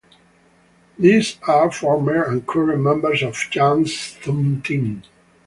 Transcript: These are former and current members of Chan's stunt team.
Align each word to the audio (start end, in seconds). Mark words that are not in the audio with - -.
These 0.97 1.37
are 1.47 1.69
former 1.71 2.23
and 2.23 2.47
current 2.47 2.81
members 2.81 3.21
of 3.21 3.35
Chan's 3.35 3.95
stunt 3.95 4.65
team. 4.65 5.03